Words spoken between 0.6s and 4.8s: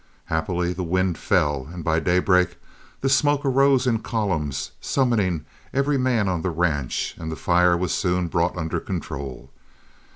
the wind fell, and by daybreak the smoke arose in columns,